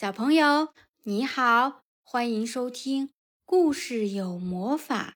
[0.00, 0.68] 小朋友，
[1.02, 3.10] 你好，欢迎收听
[3.44, 5.14] 故事有魔法。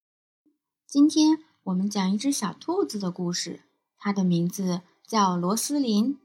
[0.88, 3.60] 今天我们讲一只小兔子的故事，
[3.96, 6.18] 它的名字叫罗斯林。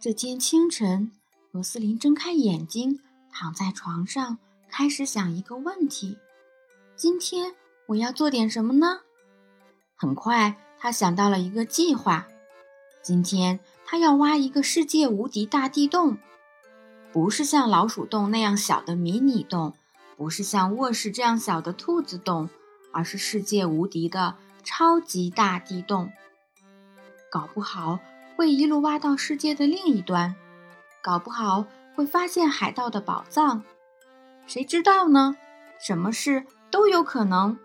[0.00, 1.12] 这天清晨，
[1.52, 2.98] 罗斯林睁开眼睛，
[3.30, 4.38] 躺在床上，
[4.68, 6.18] 开始想一个问题：
[6.96, 7.54] 今天
[7.86, 9.02] 我要做点什么呢？
[9.94, 12.26] 很快，他想到了一个计划。
[13.04, 16.18] 今天他要挖一个世界无敌大地洞。
[17.12, 19.74] 不是像老鼠洞那样小的迷你洞，
[20.16, 22.48] 不是像卧室这样小的兔子洞，
[22.90, 26.10] 而是世界无敌的超级大地洞。
[27.30, 27.98] 搞不好
[28.34, 30.34] 会一路挖到世界的另一端，
[31.02, 33.62] 搞不好会发现海盗的宝藏，
[34.46, 35.36] 谁知道呢？
[35.78, 37.58] 什么事都有可能。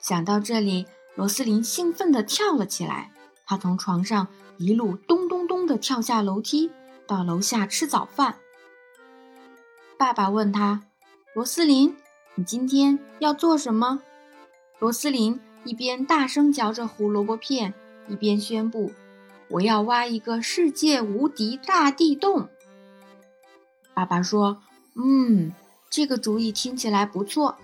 [0.00, 3.10] 想到这里，罗斯林兴奋地跳了起来，
[3.44, 6.70] 他从床上一路咚咚咚地跳下楼梯。
[7.10, 8.36] 到楼下吃早饭。
[9.98, 10.84] 爸爸问他
[11.34, 11.96] ：“罗斯林，
[12.36, 14.00] 你今天要做什么？”
[14.78, 17.74] 罗斯林一边大声嚼着胡萝卜片，
[18.06, 18.92] 一边宣布
[19.50, 22.48] ：“我要挖一个世界无敌大地洞。”
[23.92, 24.62] 爸爸说
[24.94, 25.52] ：“嗯，
[25.90, 27.56] 这个主意听起来不错。”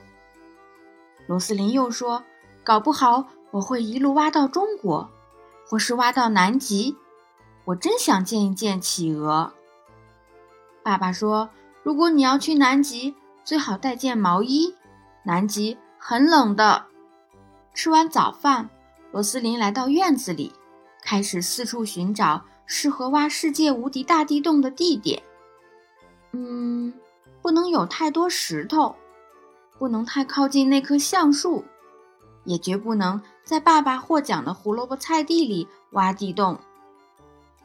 [1.28, 2.24] 罗斯林又说
[2.64, 5.08] ：“搞不好我会一路挖到中国，
[5.68, 6.96] 或是挖到南极。”
[7.66, 9.52] 我真想见一见企鹅。
[10.84, 11.50] 爸爸说
[11.82, 14.76] ：“如果你要去南极，最好带件毛衣，
[15.24, 16.86] 南极很冷的。”
[17.74, 18.70] 吃完早饭，
[19.10, 20.52] 罗斯林来到院子里，
[21.02, 25.20] 开始四处寻找适合挖世界无敌大地洞的地点。
[26.30, 26.94] 嗯，
[27.42, 28.94] 不能有太多石头，
[29.76, 31.64] 不能太靠近那棵橡树，
[32.44, 36.60] 也绝不能在爸爸获奖的胡萝卜菜地里挖地洞。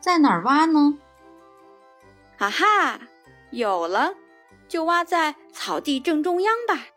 [0.02, 0.98] 在哪儿挖呢？
[2.38, 3.00] 哈哈，
[3.52, 4.16] 有了，
[4.68, 6.88] 就挖在草地正中央吧。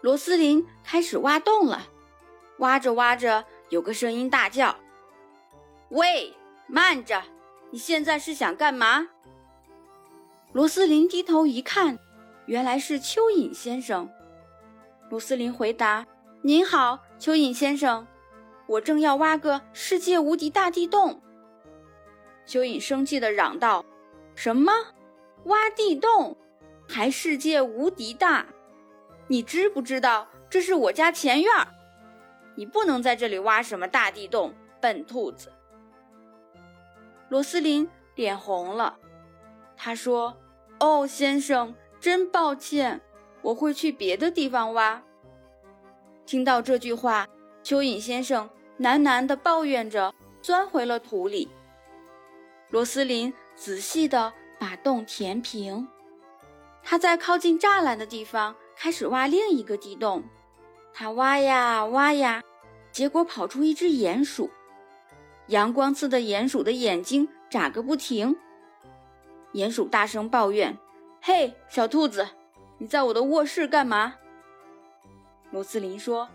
[0.00, 1.88] 罗斯林开始挖洞了，
[2.58, 4.76] 挖着挖着，有个声音大叫
[5.90, 6.32] ：“喂，
[6.68, 7.20] 慢着！
[7.70, 9.08] 你现在是想干嘛？”
[10.54, 11.98] 罗斯林低头一看，
[12.46, 14.08] 原来是蚯蚓先生。
[15.10, 16.06] 罗斯林回答
[16.42, 18.06] ：“您好，蚯蚓先生。”
[18.70, 21.20] 我正要挖个世界无敌大地洞，
[22.46, 23.84] 蚯蚓生气地嚷道
[24.36, 24.72] ：“什么？
[25.46, 26.36] 挖地洞？
[26.88, 28.46] 还世界无敌大？
[29.26, 31.52] 你知不知道这是我家前院？
[32.54, 35.52] 你不能在这里挖什么大地洞，笨兔子！”
[37.28, 38.96] 罗斯林脸红了，
[39.76, 40.36] 他说
[40.78, 43.00] ：“哦，先生，真抱歉，
[43.42, 45.02] 我会去别的地方挖。”
[46.24, 47.26] 听到这句话，
[47.64, 48.48] 蚯蚓先生。
[48.80, 51.50] 喃喃地抱怨着，钻回了土里。
[52.70, 55.86] 罗斯林仔细地把洞填平，
[56.82, 60.24] 他在靠近栅栏的地方开始挖另一个地洞。
[60.94, 62.42] 他挖呀挖呀，
[62.90, 64.50] 结果跑出一只鼹鼠。
[65.48, 68.34] 阳光刺的鼹鼠的眼睛眨个不停。
[69.52, 70.74] 鼹鼠大声抱怨
[71.20, 72.26] ：“嘿，小兔子，
[72.78, 74.14] 你在我的卧室干嘛？”
[75.52, 76.26] 罗斯林说。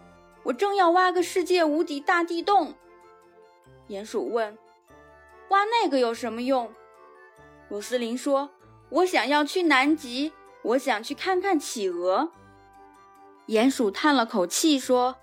[0.45, 2.75] 我正要挖个世界无敌大地洞，
[3.87, 4.55] 鼹鼠问
[5.49, 6.71] ：“挖那个有什么用？”
[7.67, 8.51] 罗斯林说
[8.89, 12.31] ：“我想要去南极，我想去看看企鹅。”
[13.47, 15.15] 鼹鼠叹了口气说：“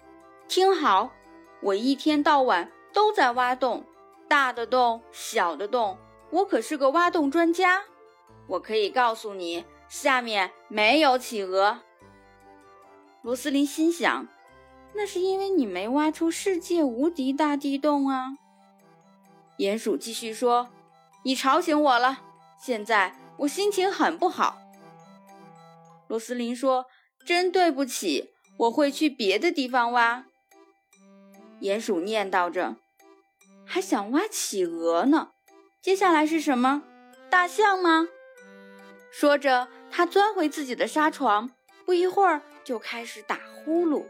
[0.48, 1.12] 听好，
[1.60, 3.84] 我一天到晚都在挖洞，
[4.26, 5.96] 大的洞，小的洞，
[6.30, 7.84] 我可是个挖洞专家。
[8.48, 11.78] 我可以告诉你，下面没有企鹅。”
[13.22, 14.26] 罗斯林心想。
[14.94, 18.36] 那是因为你没挖出世界无敌大地洞啊！
[19.58, 20.68] 鼹鼠继续说
[21.24, 22.20] ：“你吵醒我了，
[22.60, 24.58] 现在我心情很不好。”
[26.08, 26.86] 罗斯林说
[27.24, 30.26] ：“真对不起，我会去别的地方挖。”
[31.62, 32.76] 鼹鼠念叨着
[33.64, 35.30] ：“还想挖企鹅呢，
[35.80, 36.82] 接下来是什么？
[37.30, 38.08] 大象吗？”
[39.10, 41.50] 说着，他钻回自己的沙床，
[41.86, 44.06] 不一会儿就开始打呼噜。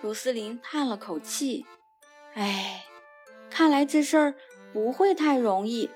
[0.00, 1.66] 罗斯林叹了口气
[2.34, 2.84] ：“哎，
[3.50, 4.34] 看来这事儿
[4.72, 5.90] 不会太容易。”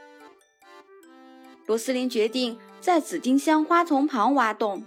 [1.66, 4.84] 罗斯林决定在紫丁香花丛旁挖洞。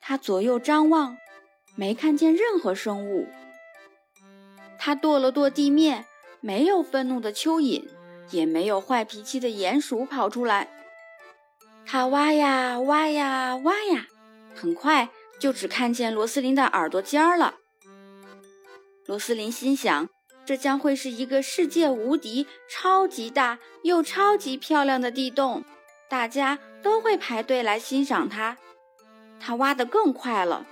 [0.00, 1.16] 他左右张望，
[1.74, 3.26] 没看见任何生物。
[4.78, 6.06] 他跺了跺地面，
[6.40, 7.88] 没有愤怒的蚯蚓，
[8.30, 10.68] 也没有坏脾气的鼹鼠跑出来。
[11.84, 14.06] 他挖呀挖呀挖呀，
[14.54, 15.08] 很快
[15.40, 17.56] 就只看见罗斯林的耳朵尖儿了。
[19.06, 20.08] 罗斯林心想，
[20.44, 25.64] 这将会是一个世界无敌、超级大又超级漂亮的地洞。
[26.08, 28.56] 大家都会排队来欣赏它。
[29.40, 30.66] 他挖得更快了。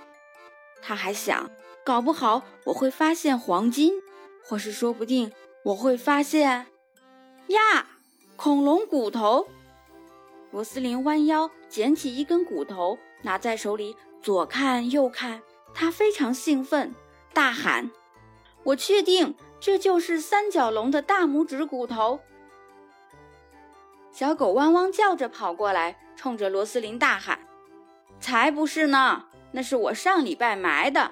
[0.81, 1.49] 他还想，
[1.83, 3.93] 搞不好我会发现黄金，
[4.43, 5.31] 或是说不定
[5.63, 6.67] 我会发现
[7.47, 7.87] 呀，
[8.35, 9.47] 恐龙骨头。
[10.51, 15.41] 罗斯林弯腰捡起一根骨头，拿在手里左看右看，
[15.73, 16.95] 他非常兴奋，
[17.33, 17.91] 大喊
[18.65, 22.19] ：“我确定这就是三角龙的大拇指骨头！”
[24.11, 27.39] 小狗汪汪叫着跑过来，冲着罗斯林大喊。
[28.19, 29.25] 才不是呢！
[29.51, 31.11] 那是我上礼拜埋的，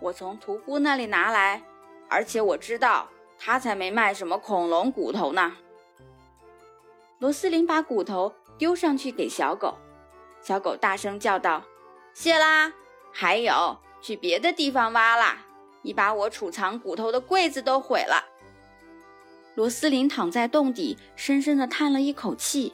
[0.00, 1.62] 我从屠夫那里拿来，
[2.08, 3.08] 而且我知道
[3.38, 5.56] 他才没卖什么恐龙骨头呢。
[7.18, 9.74] 罗斯林把骨头丢上去给小狗，
[10.40, 11.62] 小狗大声叫道
[12.12, 12.72] ：“谢啦！
[13.10, 15.38] 还有，去别的地方挖啦！
[15.82, 18.24] 你把我储藏骨头的柜子都毁了。”
[19.54, 22.72] 罗斯林躺在洞底，深深地叹了一口气，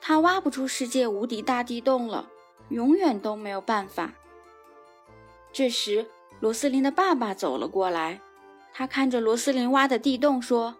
[0.00, 2.28] 他挖不出世界无敌大地洞了。
[2.70, 4.12] 永远都没有办法。
[5.52, 6.04] 这时，
[6.40, 8.20] 罗斯林的爸爸走了过来，
[8.74, 10.74] 他看着罗斯林挖的地洞说：“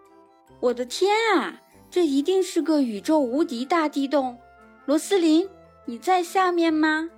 [0.59, 4.37] 我的天啊，这一定是个宇宙无敌大地洞！
[4.85, 5.49] 罗斯林，
[5.85, 7.09] 你在下面吗？”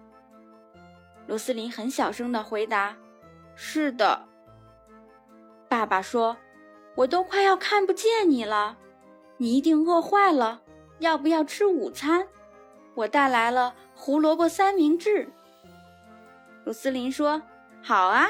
[1.26, 2.96] 罗斯林很小声地回答
[3.58, 4.28] ：“是的。”
[5.70, 6.36] 爸爸说
[6.96, 8.78] ：“我都快要看不见你了，
[9.38, 10.62] 你一定饿坏了，
[10.98, 12.28] 要不要吃午餐？
[12.96, 15.28] 我带来了。”胡萝卜三明治，
[16.64, 17.42] 鲁斯林说
[17.84, 18.30] ：“好啊。”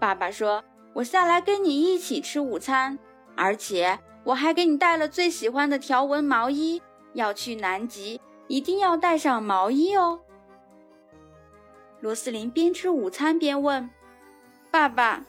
[0.00, 0.64] 爸爸说
[0.94, 2.98] ：“我下来跟你一起吃午餐，
[3.36, 6.82] 而且我还给你带了最喜欢的条纹毛衣。
[7.12, 10.20] 要去南极，一定要带上毛衣哦。”
[12.00, 13.88] 罗斯林边吃午餐边问
[14.72, 15.24] ：“爸爸，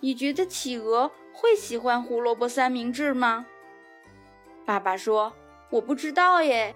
[0.00, 3.46] 你觉得企鹅会喜欢胡萝卜三明治吗？”
[4.66, 5.32] 爸爸说
[5.70, 6.74] ：“我不知道耶。”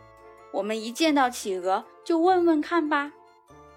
[0.52, 3.12] 我们一见到企鹅就问问看吧。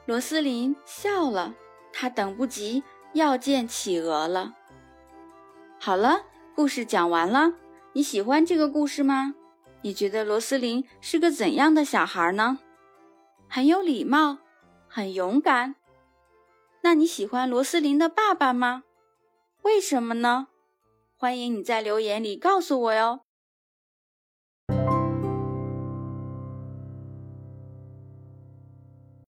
[0.06, 1.56] 罗斯林笑了，
[1.92, 2.84] 他等不及
[3.14, 4.54] 要见企鹅了。
[5.80, 6.22] 好了，
[6.56, 7.54] 故事讲完了。
[7.94, 9.34] 你喜欢这个故事吗？
[9.82, 12.60] 你觉得罗斯林是个怎样的小孩呢？
[13.48, 14.38] 很有礼貌，
[14.88, 15.76] 很勇敢。
[16.82, 18.84] 那你喜欢罗斯林的爸爸吗？
[19.68, 20.48] 为什么呢？
[21.18, 23.20] 欢迎你在留言里告诉我哟。